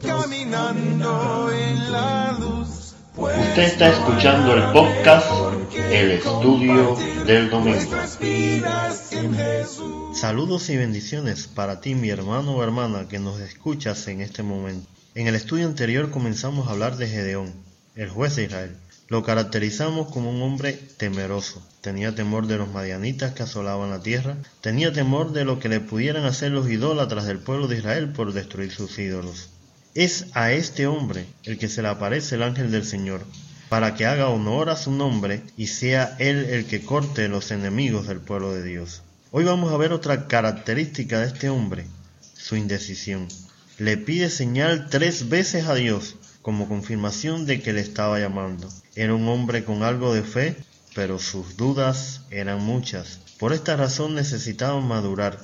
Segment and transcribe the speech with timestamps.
[0.00, 2.94] caminando en la luz.
[3.16, 5.26] Usted está escuchando el podcast
[5.90, 7.78] El Estudio del Domingo.
[10.14, 14.88] Saludos y bendiciones para ti, mi hermano o hermana, que nos escuchas en este momento.
[15.14, 17.52] En el estudio anterior comenzamos a hablar de Gedeón,
[17.94, 18.76] el juez de Israel.
[19.12, 21.62] Lo caracterizamos como un hombre temeroso.
[21.82, 24.38] Tenía temor de los madianitas que asolaban la tierra.
[24.62, 28.32] Tenía temor de lo que le pudieran hacer los idólatras del pueblo de Israel por
[28.32, 29.50] destruir sus ídolos.
[29.94, 33.22] Es a este hombre el que se le aparece el ángel del Señor,
[33.68, 38.08] para que haga honor a su nombre y sea él el que corte los enemigos
[38.08, 39.02] del pueblo de Dios.
[39.30, 41.84] Hoy vamos a ver otra característica de este hombre,
[42.32, 43.28] su indecisión.
[43.76, 48.68] Le pide señal tres veces a Dios como confirmación de que le estaba llamando.
[48.96, 50.56] Era un hombre con algo de fe,
[50.94, 53.20] pero sus dudas eran muchas.
[53.38, 55.38] Por esta razón necesitaba madurar.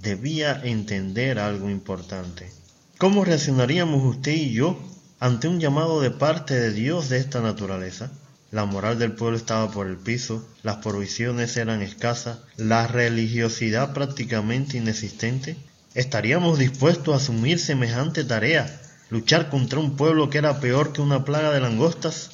[0.00, 2.50] Debía entender algo importante.
[2.98, 4.78] ¿Cómo reaccionaríamos usted y yo
[5.20, 8.10] ante un llamado de parte de Dios de esta naturaleza?
[8.50, 14.76] La moral del pueblo estaba por el piso, las provisiones eran escasas, la religiosidad prácticamente
[14.76, 15.56] inexistente.
[15.94, 18.80] ¿Estaríamos dispuestos a asumir semejante tarea
[19.14, 22.30] luchar contra un pueblo que era peor que una plaga de langostas?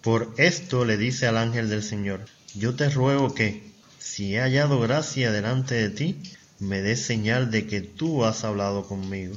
[0.00, 2.20] Por esto le dice al ángel del Señor,
[2.54, 6.22] yo te ruego que, si he hallado gracia delante de ti,
[6.60, 9.34] me des señal de que tú has hablado conmigo.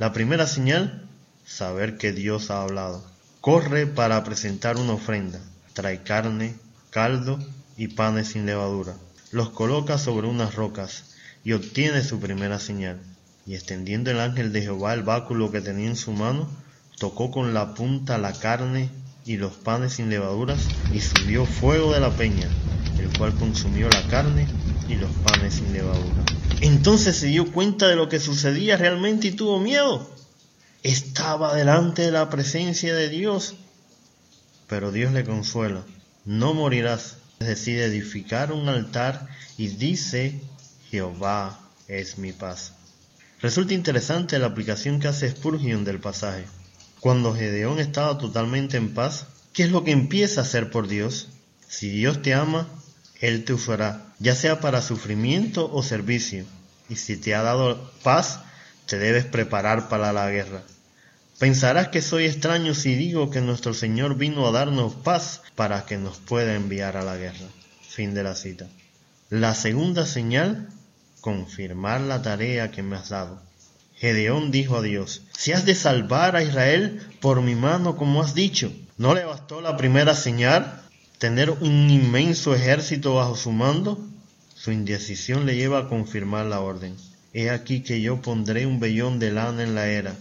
[0.00, 1.08] La primera señal,
[1.46, 3.04] saber que Dios ha hablado.
[3.40, 5.38] Corre para presentar una ofrenda.
[5.74, 6.56] Trae carne,
[6.90, 7.38] caldo
[7.76, 8.96] y panes sin levadura.
[9.30, 11.04] Los coloca sobre unas rocas
[11.44, 12.98] y obtiene su primera señal
[13.46, 16.48] y extendiendo el ángel de Jehová el báculo que tenía en su mano,
[16.98, 18.90] tocó con la punta la carne
[19.24, 20.60] y los panes sin levaduras,
[20.92, 22.48] y subió fuego de la peña,
[22.98, 24.46] el cual consumió la carne
[24.88, 26.24] y los panes sin levadura.
[26.60, 30.08] Entonces se dio cuenta de lo que sucedía realmente y tuvo miedo.
[30.82, 33.54] Estaba delante de la presencia de Dios.
[34.68, 35.84] Pero Dios le consuela,
[36.24, 37.16] no morirás.
[37.38, 39.26] Decide edificar un altar
[39.58, 40.40] y dice,
[40.90, 41.58] Jehová
[41.88, 42.72] es mi paz.
[43.42, 46.44] Resulta interesante la aplicación que hace Spurgeon del pasaje.
[47.00, 51.28] Cuando Gedeón estaba totalmente en paz, ¿qué es lo que empieza a hacer por Dios?
[51.66, 52.68] Si Dios te ama,
[53.20, 56.44] Él te usará, ya sea para sufrimiento o servicio.
[56.88, 58.38] Y si te ha dado paz,
[58.86, 60.62] te debes preparar para la guerra.
[61.40, 65.96] Pensarás que soy extraño si digo que nuestro Señor vino a darnos paz para que
[65.96, 67.48] nos pueda enviar a la guerra.
[67.88, 68.68] Fin de la cita.
[69.30, 70.68] La segunda señal
[71.22, 73.40] confirmar la tarea que me has dado.
[73.94, 78.34] Gedeón dijo a Dios, si has de salvar a Israel por mi mano como has
[78.34, 80.82] dicho, ¿no le bastó la primera señal?
[81.18, 84.04] ¿Tener un inmenso ejército bajo su mando?
[84.56, 86.96] Su indecisión le lleva a confirmar la orden.
[87.32, 90.16] He aquí que yo pondré un vellón de lana en la era,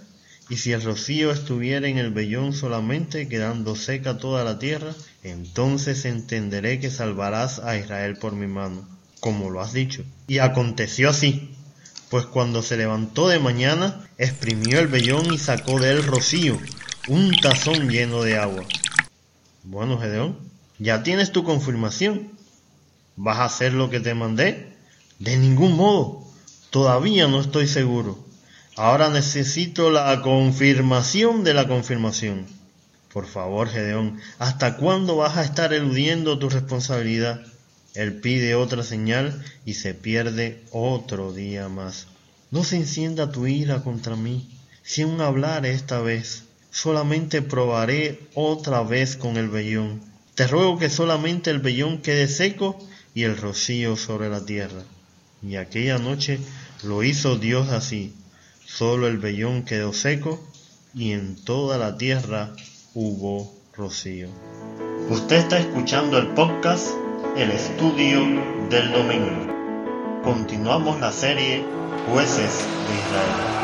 [0.50, 6.06] y si el rocío estuviera en el vellón solamente, quedando seca toda la tierra, entonces
[6.06, 10.04] entenderé que salvarás a Israel por mi mano como lo has dicho.
[10.28, 11.56] Y aconteció así,
[12.10, 16.60] pues cuando se levantó de mañana, exprimió el vellón y sacó de él rocío,
[17.08, 18.66] un tazón lleno de agua.
[19.64, 20.38] Bueno, Gedeón,
[20.78, 22.32] ya tienes tu confirmación.
[23.16, 24.74] ¿Vas a hacer lo que te mandé?
[25.20, 26.26] De ningún modo.
[26.72, 28.18] Todavía no estoy seguro.
[28.76, 32.48] Ahora necesito la confirmación de la confirmación.
[33.14, 37.42] Por favor, Gedeón, ¿hasta cuándo vas a estar eludiendo tu responsabilidad?
[37.94, 42.08] Él pide otra señal y se pierde otro día más.
[42.50, 44.50] No se encienda tu ira contra mí,
[44.84, 50.02] si aun hablar esta vez, solamente probaré otra vez con el vellón.
[50.36, 52.80] Te ruego que solamente el vellón quede seco
[53.14, 54.84] y el rocío sobre la tierra.
[55.44, 56.40] Y aquella noche
[56.84, 58.14] lo hizo Dios así.
[58.66, 60.46] Solo el vellón quedó seco
[60.94, 62.54] y en toda la tierra
[62.94, 64.30] hubo rocío.
[65.10, 66.90] Usted está escuchando el podcast
[67.38, 68.20] el estudio
[68.70, 70.22] del domingo.
[70.24, 71.64] Continuamos la serie
[72.08, 73.62] Jueces de Israel.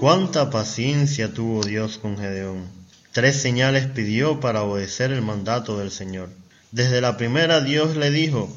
[0.00, 2.66] Cuánta paciencia tuvo Dios con Gedeón.
[3.12, 6.30] Tres señales pidió para obedecer el mandato del Señor.
[6.70, 8.48] Desde la primera Dios le dijo,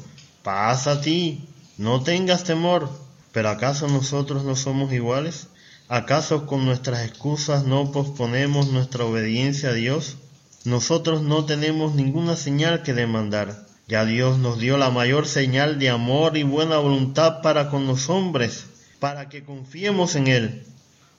[0.42, 2.90] pasa a ti, no tengas temor,
[3.32, 5.48] pero ¿acaso nosotros no somos iguales?
[5.94, 10.16] ¿Acaso con nuestras excusas no posponemos nuestra obediencia a Dios?
[10.64, 13.66] Nosotros no tenemos ninguna señal que demandar.
[13.88, 18.08] Ya Dios nos dio la mayor señal de amor y buena voluntad para con los
[18.08, 18.64] hombres,
[19.00, 20.66] para que confiemos en Él.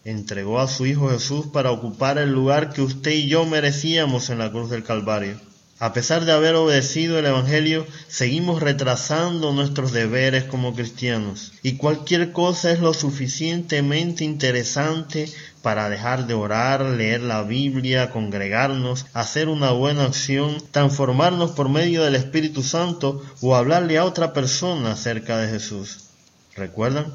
[0.05, 4.39] Entregó a su Hijo Jesús para ocupar el lugar que usted y yo merecíamos en
[4.39, 5.39] la cruz del Calvario.
[5.83, 11.51] A pesar de haber obedecido el Evangelio, seguimos retrasando nuestros deberes como cristianos.
[11.61, 15.29] Y cualquier cosa es lo suficientemente interesante
[15.61, 22.01] para dejar de orar, leer la Biblia, congregarnos, hacer una buena acción, transformarnos por medio
[22.05, 26.05] del Espíritu Santo o hablarle a otra persona acerca de Jesús.
[26.55, 27.13] ¿Recuerdan?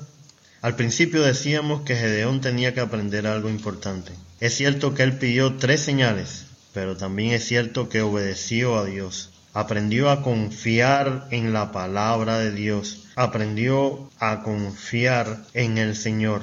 [0.61, 4.13] Al principio decíamos que Gedeón tenía que aprender algo importante.
[4.41, 9.31] Es cierto que él pidió tres señales, pero también es cierto que obedeció a Dios.
[9.55, 13.07] Aprendió a confiar en la palabra de Dios.
[13.17, 16.43] Aprendió a confiar en el Señor.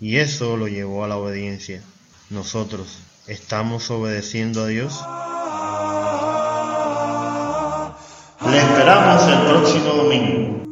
[0.00, 1.82] Y eso lo llevó a la obediencia.
[2.30, 5.00] Nosotros, ¿estamos obedeciendo a Dios?
[8.50, 10.62] Le esperamos el próximo domingo.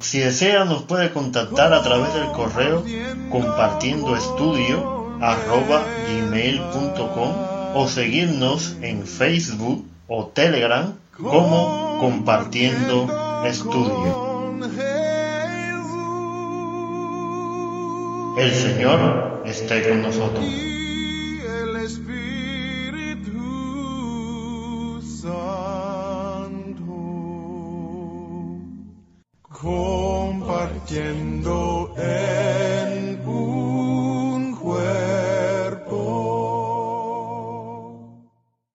[0.00, 2.84] Si desea nos puede contactar a través del correo
[3.30, 13.08] compartiendo estudio arroba gmail.com o seguirnos en Facebook o Telegram como Compartiendo
[13.44, 14.28] Estudio.
[18.38, 20.44] El Señor esté con nosotros.
[29.60, 32.47] Compartiendo en